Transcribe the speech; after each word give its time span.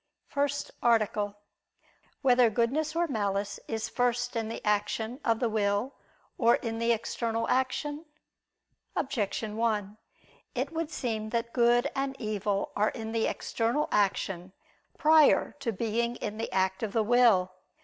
________________________FIRST 0.33 0.71
ARTICLE 0.81 1.25
[I 1.25 1.25
II, 1.27 1.33
Q. 1.33 1.35
20, 1.35 1.37
Art. 1.37 2.23
1] 2.23 2.23
Whether 2.23 2.49
Goodness 2.49 2.95
or 2.95 3.07
Malice 3.07 3.59
Is 3.67 3.87
First 3.87 4.35
in 4.35 4.49
the 4.49 4.65
Action 4.65 5.19
of 5.23 5.39
the 5.39 5.47
Will, 5.47 5.93
or 6.39 6.55
in 6.55 6.79
the 6.79 6.91
External 6.91 7.47
Action? 7.49 8.05
Objection 8.95 9.57
1: 9.57 9.99
It 10.55 10.71
would 10.73 10.89
seem 10.89 11.29
that 11.29 11.53
good 11.53 11.91
and 11.95 12.19
evil 12.19 12.71
are 12.75 12.89
in 12.89 13.11
the 13.11 13.27
external 13.27 13.87
action 13.91 14.53
prior 14.97 15.51
to 15.59 15.71
being 15.71 16.15
in 16.15 16.39
the 16.39 16.51
act 16.51 16.81
of 16.81 16.93
the 16.93 17.03
will. 17.03 17.51